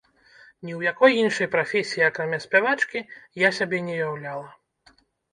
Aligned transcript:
Ні 0.67 0.71
ў 0.75 0.85
якой 0.91 1.11
іншай 1.23 1.49
прафесіі, 1.55 2.03
акрамя 2.05 2.39
спявачкі, 2.45 2.99
я 3.43 3.49
сябе 3.59 3.83
не 3.91 3.99
ўяўляла. 3.99 4.49